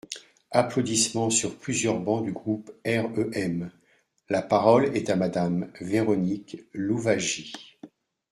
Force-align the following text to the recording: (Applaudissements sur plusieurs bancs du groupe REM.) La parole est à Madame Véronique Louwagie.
(Applaudissements 0.49 1.29
sur 1.29 1.59
plusieurs 1.59 1.99
bancs 1.99 2.23
du 2.25 2.31
groupe 2.31 2.71
REM.) 2.87 3.69
La 4.29 4.41
parole 4.41 4.97
est 4.97 5.11
à 5.11 5.15
Madame 5.15 5.71
Véronique 5.79 6.57
Louwagie. 6.73 7.75